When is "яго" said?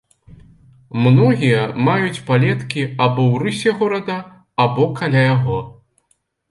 5.35-5.59